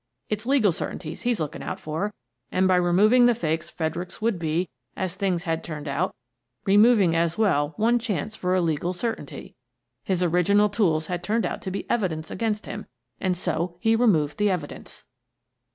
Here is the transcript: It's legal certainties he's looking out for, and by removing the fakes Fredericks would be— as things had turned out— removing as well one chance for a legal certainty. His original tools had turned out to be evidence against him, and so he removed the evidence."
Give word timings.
It's 0.29 0.47
legal 0.47 0.71
certainties 0.71 1.21
he's 1.21 1.39
looking 1.39 1.61
out 1.61 1.79
for, 1.79 2.11
and 2.51 2.67
by 2.67 2.75
removing 2.77 3.27
the 3.27 3.35
fakes 3.35 3.69
Fredericks 3.69 4.19
would 4.19 4.39
be— 4.39 4.67
as 4.97 5.13
things 5.13 5.43
had 5.43 5.63
turned 5.63 5.87
out— 5.87 6.15
removing 6.65 7.15
as 7.15 7.37
well 7.37 7.75
one 7.77 7.99
chance 7.99 8.35
for 8.35 8.55
a 8.55 8.61
legal 8.61 8.93
certainty. 8.93 9.53
His 10.03 10.23
original 10.23 10.69
tools 10.69 11.05
had 11.05 11.23
turned 11.23 11.45
out 11.45 11.61
to 11.61 11.69
be 11.69 11.87
evidence 11.87 12.31
against 12.31 12.65
him, 12.65 12.87
and 13.19 13.37
so 13.37 13.77
he 13.79 13.95
removed 13.95 14.39
the 14.39 14.49
evidence." 14.49 15.05